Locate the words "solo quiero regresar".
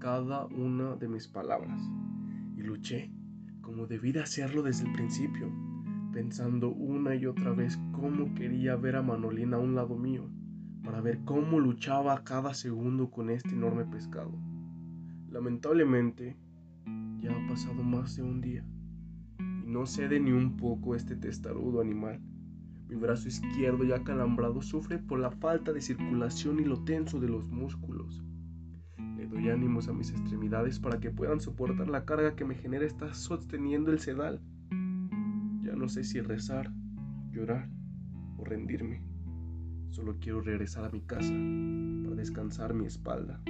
39.90-40.84